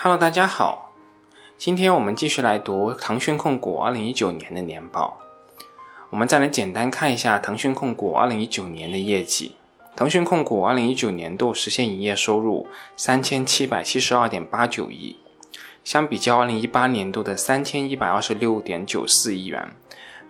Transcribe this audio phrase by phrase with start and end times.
[0.00, 0.92] Hello，大家好，
[1.56, 5.18] 今天我们继续来读腾讯控股二零一九年的年报。
[6.10, 9.56] 我们再来简单看一下腾讯控股二零一九年的业绩。
[9.96, 15.16] 腾讯控股二零一九年度实现营业收入三千七百七十二点八九亿，
[15.82, 19.74] 相比较二零一八年度的三千一百二十六点九四亿元，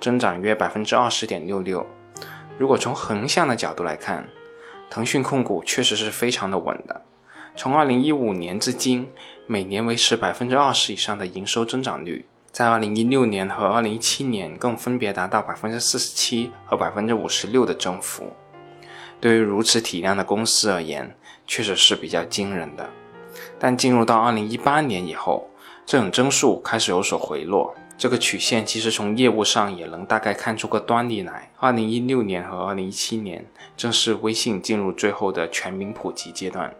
[0.00, 1.86] 增长约百分之二十点六六。
[2.56, 4.26] 如果从横向的角度来看，
[4.88, 7.02] 腾讯控股确实是非常的稳的。
[7.58, 9.08] 从二零一五年至今，
[9.48, 18.32] 每年维持百分之二十以上的营收增长率，在二零一六年和二零一七年更分别达到百分之四十七和百分之五十六的增幅。
[19.20, 21.12] 对于如此体量的公司而言，
[21.48, 22.88] 确实是比较惊人的。
[23.58, 25.50] 但进入到二零一八年以后，
[25.84, 27.74] 这种增速开始有所回落。
[27.96, 31.50] 这个曲线其实从业务上也能大概看出个端倪来。
[31.56, 33.44] 二零一六年和二零一七年
[33.76, 36.72] 正是微信进入最后的全民普及阶段。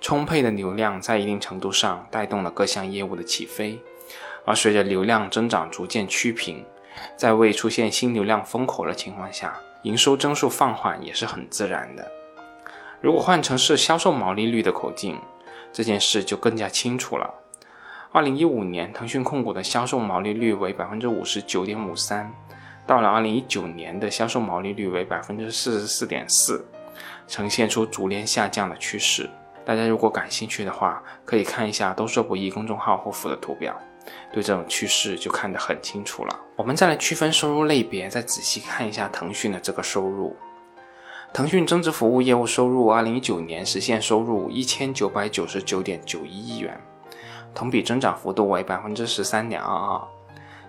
[0.00, 3.78] 充沛的流量在一定程度上带动了各项业务的起飞，
[4.44, 6.64] 而随着流量增长逐渐趋平，
[7.16, 12.06] 在未出现新流量风口的情况下，营收增速放缓也是很自然的。
[13.00, 15.18] 如果换成是销售毛利率的口径，
[15.72, 17.34] 这件事就更加清楚了。
[18.12, 22.32] 二零一五年，腾讯控股的销售毛利率为百分之五十九点五三，
[22.86, 26.64] 到了二零一九年的销售毛利率为百分之四十四点四，
[27.26, 29.28] 呈现出逐年下降的趋势。
[29.66, 33.76] 大家如果感兴趣的话，可以看一下“都说不易”公众号后附的图表，
[34.32, 36.38] 对这种趋势就看得很清楚了。
[36.54, 40.36] 我们再来区分收入类别，再仔细看一下腾讯的这个收入。
[41.32, 46.80] 腾讯增值服务业务收入，二零一九年实现收入一千九百九十九点九一亿元，
[47.52, 50.00] 同比增长幅度为百分之十三点二二，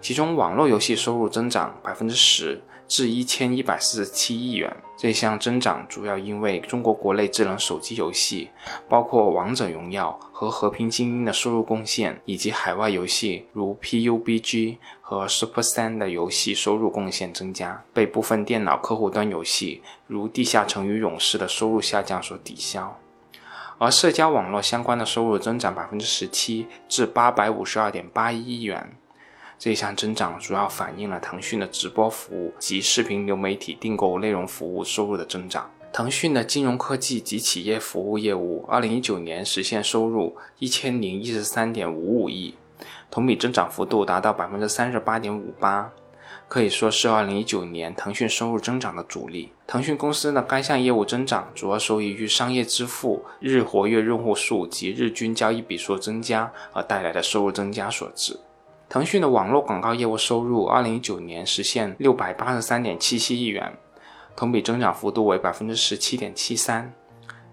[0.00, 2.62] 其中网络游戏收入增长百分之十。
[2.86, 8.50] 至一千一百四十七亿元，这项增长主要因为中国国内智能手机游戏，
[8.88, 22.96] 包括《王者荣耀》和《和平精英》的收入贡献，以及海外游戏如 PUBG 和 Super 三的游戏收入贡献增加，被部分电脑客户端游戏如《地下城与勇士》的收入下降所抵消。
[23.78, 28.96] 而社交网络相关的收入增长百分之十七，至八百五十二点八一亿元。
[29.64, 35.70] 这项增长主要反映了腾讯的直播服务及视频流媒体订购内容服务收入的增长。
[35.90, 42.54] 腾讯的金融科技及企业服务业务，二零一九年实现收入一千零一十三点五五亿，
[43.10, 45.90] 同比增长幅度达到百分之三十八点五八，
[46.46, 49.50] 可以说是二零一九年腾讯收入增长的主力。
[49.66, 58.38] 腾讯公司的该项业务增长主要受益于商业支付日活跃用户数及日均交易笔数增加而带来的收入增加所致。
[58.94, 63.76] 腾讯的网络广告业务收入，二零一九年实现六百八十三点七七亿元，
[64.36, 66.94] 同比增长幅度为百分之十七点七三。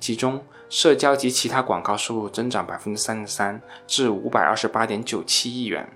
[0.00, 5.88] 其中，社交及其他广告收入增长百分之三十三，至五百二十八点九七亿元。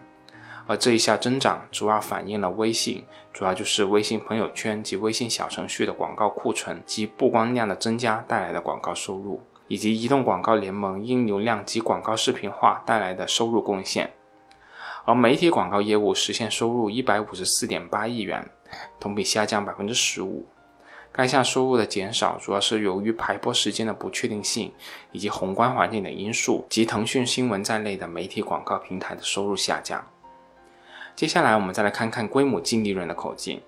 [0.69, 14.09] 而这一下增长主要反映了微信，主要就是微信朋友圈及微信小程序的广告库存及曝光量的增加带来的广告收入，以及移动广告联盟因流量及广告视频化带来的收入贡献。
[15.05, 18.49] 而媒体广告业务实现收入一百五十四点八亿元，
[19.01, 20.47] 同比下降百分之十五。
[21.11, 24.73] 该项收入的减少主要是由于排播时间的不确定性，
[25.11, 30.03] 以及宏观环境的因素及腾讯新闻在内的媒体广告平台的收入下降。
[31.15, 33.61] 接下来我们再来看看规模净利润的口径。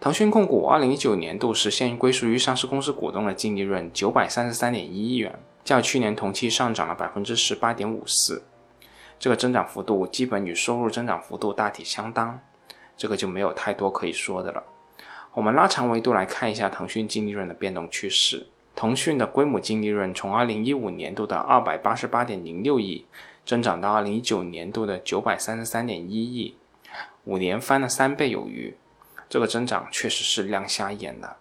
[0.00, 8.42] 腾讯控股二零一九年度实现归属于上市公司股东的净利润九百三十三点一亿元，较去年同期上涨了百分之十八点五四。
[9.22, 12.40] 这个增长幅度基本与收入增长幅度大体相当，
[12.96, 14.64] 这个就没有太多可以说的了。
[15.32, 18.48] 我们拉长维度来看一下腾讯净利润的变动趋势。
[18.74, 23.06] 腾讯的规模净利润从二零一五年度的二百八十八点零六亿
[23.46, 26.56] 增长到二零一九年度的九百三十三点一亿，
[27.22, 28.74] 五年翻了三倍有余。
[29.28, 31.36] 这个增长确实是亮瞎眼的，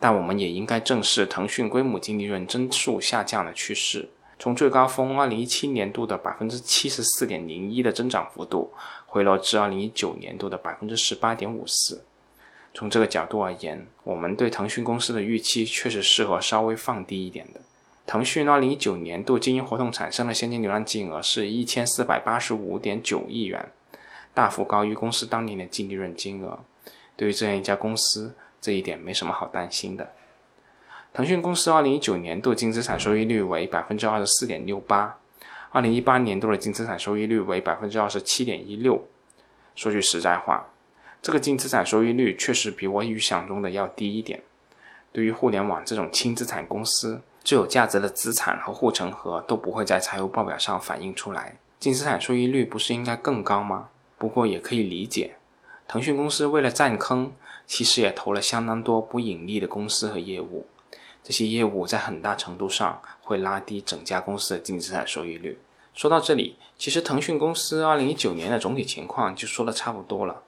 [0.00, 4.08] 但我们也应该正视腾讯规模净利润增速下降的趋势。
[4.38, 8.72] 从最高峰二零一七年度的百分之七十四点零一的增长幅度，
[9.06, 12.04] 回落至二零一九年度的百分之十八点五四。
[12.74, 17.60] 从这个角度而言，我们对腾讯公司的预期确实适合稍微放低一点的。
[18.04, 23.72] 腾讯二零一九年度经营活动产生的现金流量净额是一千四百八十五点九亿元，
[24.34, 26.60] 大幅高于公司当年的净利润金额。
[27.16, 30.12] 对于这样一家公司，这一点没什么好担心的。
[31.16, 35.16] 腾讯公司二零一九年度净资产收益率为百分之二十四点六八，
[35.70, 39.02] 二零一八年度的净资产收益率为百分之二十七点一六。
[39.74, 40.66] 说句实在话，
[41.22, 44.42] 这个净资产收益率确实比我预想中的要低一点。
[45.10, 53.88] 对于互联网这种轻资产公司，最有价值的资产和护城河都不会在财务报表上反映出来，净资产收益率不是应该更高吗？
[54.18, 55.36] 不过也可以理解，
[55.88, 57.32] 腾讯公司为了占坑，
[57.66, 60.66] 其实也投了相当多不盈利的公司和业务，
[61.26, 65.58] 这些业务在很大程度上会拉低整家公司的净资产收益率。
[65.92, 70.44] 说到这里，其实腾讯公司二零一九年的总体情况就说的差不多了：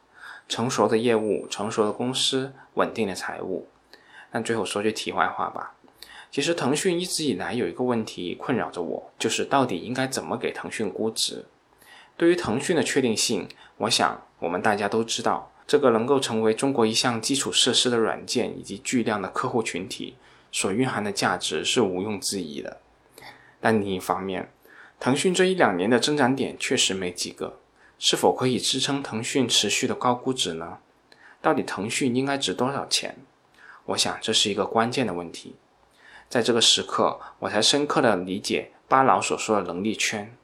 [0.48, 3.66] 成熟的业务、成熟的公司、稳定的财务。
[4.30, 5.74] 但最后说句题外话吧，
[6.30, 11.44] 其实腾讯一直以来有一个问题困扰着我，就是到底应该怎么给腾讯估值？
[12.16, 13.48] 对于腾讯的确定性，
[13.78, 20.14] 我想我们大家都知道，这个能够成为中国一项基础设施的软件以及巨量的客户群体
[20.50, 22.78] 所蕴含的价值是毋庸置疑的。
[23.60, 24.50] 但另一方面，
[25.00, 27.58] 腾讯这一两年的增长点确实没几个，
[27.98, 30.78] 是否可以支撑腾讯持续的高估值呢？
[31.40, 33.16] 到底腾讯应该值多少钱？
[33.86, 35.56] 我想这是一个关键的问题。
[36.28, 40.34] 在这个时刻，我才深刻的理解巴老所说的能力圈。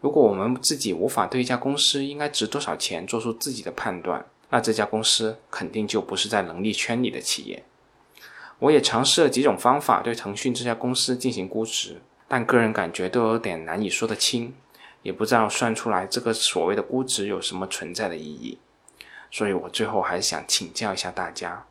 [0.00, 7.64] 如果我们自己无法对一家公司应该值多少钱做出自己的判断，那这家公司肯定就不是在能力圈里的企业。
[8.58, 12.00] 我也尝试了几种方法对腾讯这家公司进行估值。
[12.28, 14.52] 但个人感觉都有点难以说得清，
[15.02, 18.58] 也不知道算出来这个所谓的估值有什么存在的意义，
[19.30, 21.64] 所以我最后还是想请教一下大家：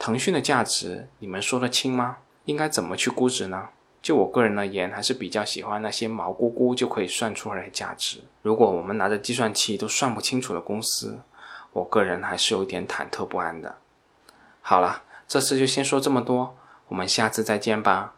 [0.00, 2.16] 腾讯的价值你们说得清吗？
[2.46, 3.68] 应该怎么去估值呢？
[4.02, 8.18] 就我个人而言，还是比较喜欢那些毛估估就可以算出来的价值。
[8.42, 11.20] 如果我们拿着计算器都算不清楚的公司，
[11.72, 13.76] 我个人还是有点忐忑不安的。
[14.60, 16.56] 好了，这次就先说这么多，
[16.88, 18.14] 我们下次再见吧。